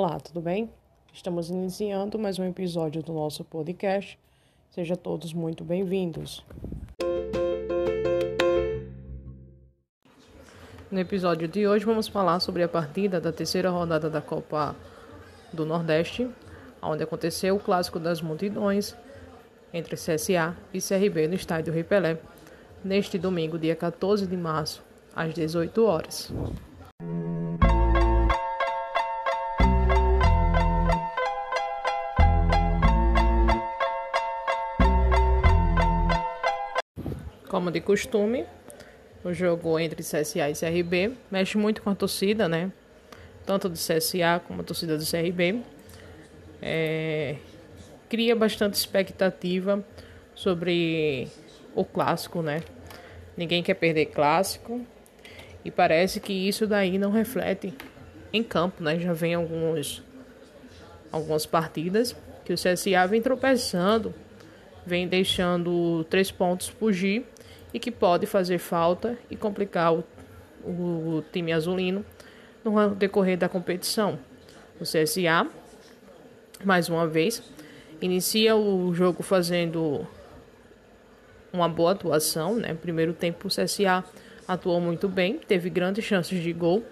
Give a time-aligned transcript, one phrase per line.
[0.00, 0.70] Olá, tudo bem?
[1.12, 4.16] Estamos iniciando mais um episódio do nosso podcast.
[4.70, 6.44] Sejam todos muito bem-vindos.
[10.88, 14.76] No episódio de hoje vamos falar sobre a partida da terceira rodada da Copa
[15.52, 16.30] do Nordeste,
[16.80, 18.94] onde aconteceu o clássico das multidões
[19.74, 22.20] entre CSA e CRB no estádio Rei Pelé,
[22.84, 24.80] neste domingo, dia 14 de março,
[25.12, 26.32] às 18 horas.
[37.48, 38.44] Como de costume,
[39.24, 42.70] o jogo entre CSA e CRB mexe muito com a torcida, né?
[43.46, 45.62] Tanto do CSA como a torcida do CRB.
[46.60, 47.36] É,
[48.08, 49.82] cria bastante expectativa
[50.34, 51.28] sobre
[51.74, 52.62] o clássico, né?
[53.36, 54.84] Ninguém quer perder clássico
[55.64, 57.72] e parece que isso daí não reflete
[58.30, 58.98] em campo, né?
[58.98, 60.02] Já vem alguns
[61.10, 64.14] algumas partidas que o CSA vem tropeçando,
[64.84, 67.24] vem deixando três pontos fugir
[67.72, 70.04] e que pode fazer falta e complicar o,
[70.64, 72.04] o time azulino
[72.64, 74.18] no decorrer da competição.
[74.80, 75.46] O CSA,
[76.64, 77.42] mais uma vez,
[78.00, 80.06] inicia o jogo fazendo
[81.52, 82.74] uma boa atuação, né?
[82.74, 84.04] Primeiro tempo o CSA
[84.46, 86.84] atuou muito bem, teve grandes chances de gol,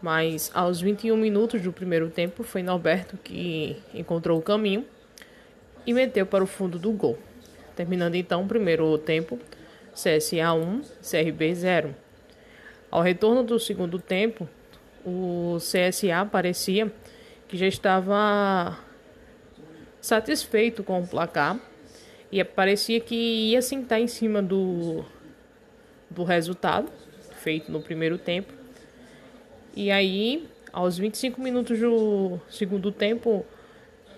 [0.00, 4.84] mas aos 21 minutos do primeiro tempo foi Norberto que encontrou o caminho
[5.86, 7.18] e meteu para o fundo do gol.
[7.74, 9.38] Terminando então o primeiro tempo,
[9.94, 11.94] CSA 1, CRB 0.
[12.90, 14.48] Ao retorno do segundo tempo,
[15.04, 16.92] o CSA parecia
[17.48, 18.78] que já estava
[20.00, 21.58] satisfeito com o placar
[22.30, 25.04] e parecia que ia sentar em cima do,
[26.10, 26.90] do resultado
[27.42, 28.52] feito no primeiro tempo.
[29.74, 33.44] E aí, aos 25 minutos do segundo tempo,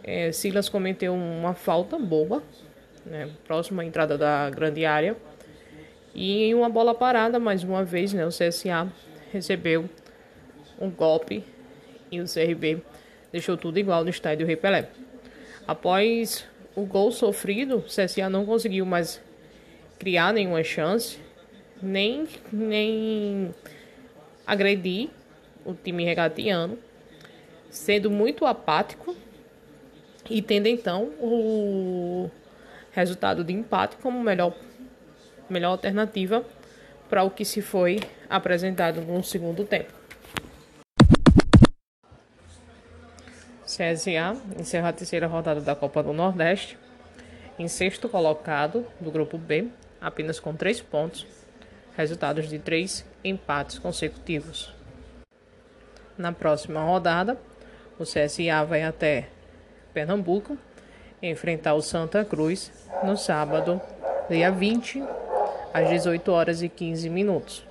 [0.03, 2.43] é, Silas cometeu uma falta boa,
[3.06, 5.16] né, próxima à entrada da grande área.
[6.14, 8.86] E em uma bola parada, mais uma vez, né, o CSA
[9.32, 9.91] recebeu
[10.80, 11.42] um golpe
[12.10, 12.80] e o CRB
[13.32, 14.88] deixou tudo igual no estádio Rei Pelé.
[15.66, 19.20] Após o gol sofrido, o CSA não conseguiu mais
[19.98, 21.19] criar nenhuma chance,
[21.82, 23.53] nem, nem
[24.47, 25.10] agredir
[25.64, 26.78] o time regatiano,
[27.70, 29.16] sendo muito apático
[30.30, 32.30] e tendo então o
[32.92, 34.54] resultado de empate como melhor,
[35.49, 36.44] melhor alternativa
[37.09, 39.93] para o que se foi apresentado no segundo tempo.
[43.65, 46.78] CSA encerra a terceira rodada da Copa do Nordeste
[47.59, 49.69] em sexto colocado do grupo B,
[50.00, 51.27] apenas com três pontos,
[51.97, 54.75] resultados de três empates consecutivos.
[56.16, 57.38] Na próxima rodada,
[57.99, 59.28] o CSA vai até
[59.93, 60.59] Pernambuco
[61.22, 62.72] enfrentar o Santa Cruz
[63.03, 63.81] no sábado,
[64.28, 65.03] dia 20,
[65.74, 67.66] às 18 horas e 15 minutos.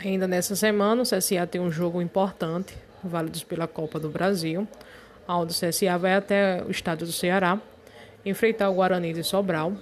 [0.00, 4.66] Ainda nessa semana, o CSA tem um jogo importante, válidos pela Copa do Brasil,
[5.28, 7.60] onde o CSA vai até o estado do Ceará
[8.26, 9.72] enfrentar o Guarani de Sobral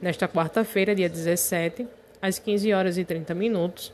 [0.00, 1.88] nesta quarta-feira, dia 17,
[2.22, 3.92] às 15 horas e 30 minutos.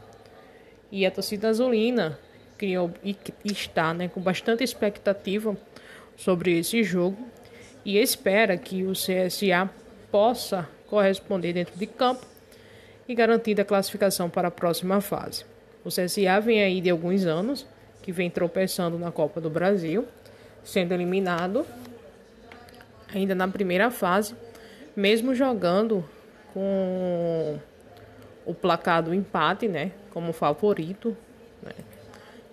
[0.90, 2.18] E a torcida azulina
[2.58, 5.56] criou e está né, com bastante expectativa
[6.16, 7.16] sobre esse jogo
[7.84, 9.68] e espera que o CSA
[10.10, 12.26] possa corresponder dentro de campo
[13.08, 15.44] e garantida a classificação para a próxima fase.
[15.84, 17.66] O CSA vem aí de alguns anos,
[18.02, 20.06] que vem tropeçando na Copa do Brasil,
[20.64, 21.64] sendo eliminado
[23.14, 24.34] ainda na primeira fase,
[24.94, 26.04] mesmo jogando
[26.52, 27.58] com
[28.44, 31.16] o placar do empate, né, como favorito,
[31.62, 31.72] né,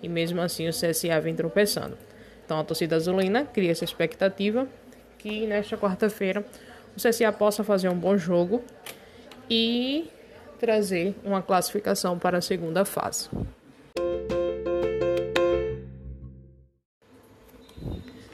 [0.02, 1.96] e mesmo assim o CSA vem tropeçando.
[2.44, 4.66] Então a torcida azulina cria essa expectativa
[5.20, 6.44] que nesta quarta-feira
[6.96, 8.64] o CSA possa fazer um bom jogo
[9.48, 10.08] e
[10.58, 13.28] trazer uma classificação para a segunda fase.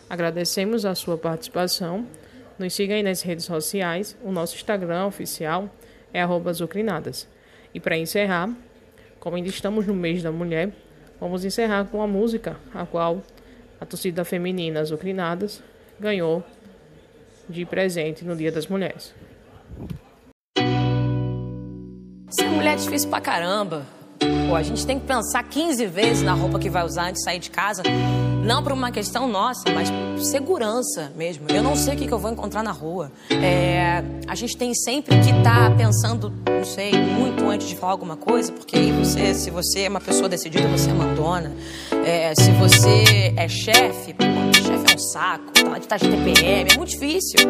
[0.09, 2.06] Agradecemos a sua participação.
[2.59, 4.17] Nos siga aí nas redes sociais.
[4.23, 5.69] O nosso Instagram oficial
[6.12, 7.29] é azucrinadas.
[7.75, 8.50] E para encerrar,
[9.19, 10.71] como ainda estamos no mês da mulher,
[11.21, 13.23] vamos encerrar com a música a qual
[13.81, 15.62] a torcida feminina Azucrinadas
[15.99, 16.43] ganhou
[17.49, 19.15] de presente no Dia das Mulheres.
[22.31, 23.87] Ser mulher é difícil pra caramba.
[24.49, 27.25] Pô, a gente tem que pensar 15 vezes na roupa que vai usar antes de
[27.25, 27.83] sair de casa.
[28.43, 29.91] Não por uma questão nossa, mas
[30.25, 31.47] segurança mesmo.
[31.49, 33.11] Eu não sei o que, que eu vou encontrar na rua.
[33.31, 37.93] É, a gente tem sempre que estar tá pensando, não sei, muito antes de falar
[37.93, 41.53] alguma coisa, porque aí você, se você é uma pessoa decidida, você é mandona.
[42.05, 44.15] É, se você é chefe,
[44.67, 45.53] chefe é um saco,
[45.89, 47.41] tá de TPM, é muito difícil.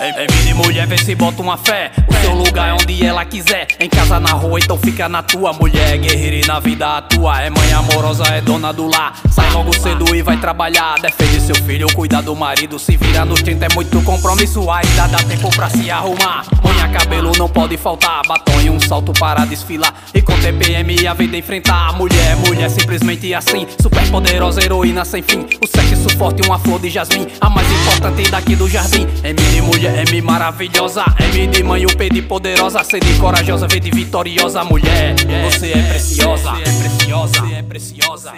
[0.00, 1.92] Em, de mulher, vê se bota uma fé.
[2.08, 3.68] O seu lugar é onde ela quiser.
[3.78, 5.52] Em casa, na rua, então fica na tua.
[5.52, 7.42] Mulher guerreira e na vida atua.
[7.42, 9.20] É mãe amorosa, é dona do lar.
[9.30, 10.94] Sai logo cedo e vai trabalhar.
[11.00, 12.78] Defende seu filho, cuida do marido.
[12.78, 14.70] Se vira no 30 é muito compromisso.
[14.70, 16.46] Ainda dá tempo pra se arrumar.
[16.90, 18.22] Cabelo não pode faltar.
[18.26, 19.94] Batom e um salto para desfilar.
[20.12, 21.92] E com TPM a vida enfrentar.
[21.96, 23.66] Mulher, mulher, simplesmente assim.
[23.80, 25.46] Super poderosa, heroína sem fim.
[25.62, 27.26] O sexo forte, uma flor de jasmim.
[27.40, 29.06] A mais importante daqui do jardim.
[29.22, 33.66] É de mulher M maravilhosa, M de mãe, o P de poderosa, C de corajosa,
[33.66, 35.14] V de vitoriosa, mulher.
[35.44, 38.32] Você é preciosa, você é preciosa, você é preciosa,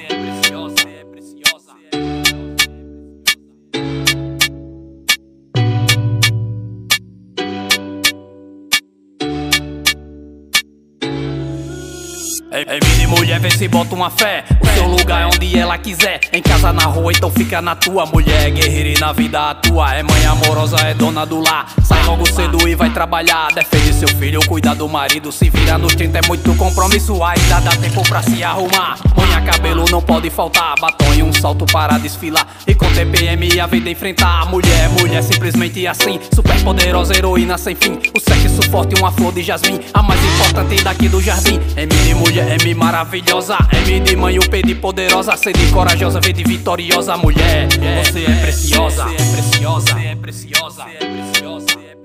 [12.52, 14.44] é de mulher, vê se bota uma fé.
[14.60, 16.20] O seu lugar é onde ela quiser.
[16.30, 18.04] Em casa, na rua, então fica na tua.
[18.04, 19.94] Mulher guerreira e na vida atua.
[19.94, 21.72] É mãe amorosa, é dona do lar.
[21.82, 23.48] Sai logo cedo e vai trabalhar.
[23.54, 25.32] Defende seu filho, cuida do marido.
[25.32, 27.22] Se vira no 30 é muito compromisso.
[27.24, 28.98] Ainda dá tempo pra se arrumar.
[29.16, 30.74] Unha cabelo não pode faltar.
[30.78, 32.46] Batom e um salto para desfilar.
[32.66, 34.44] E com TPM a vida enfrentar.
[34.50, 36.20] Mulher, mulher, simplesmente assim.
[36.34, 37.98] Super poderosa, heroína sem fim.
[38.14, 39.80] O sexo forte, uma flor de jasmim.
[39.94, 41.58] A mais importante daqui do jardim.
[41.76, 42.41] M de mulher.
[42.42, 43.56] M maravilhosa,
[43.86, 47.68] M de mãe, o P de poderosa, C de corajosa, V de vitoriosa, mulher.
[48.04, 52.01] Você é preciosa, é preciosa, é preciosa, é preciosa.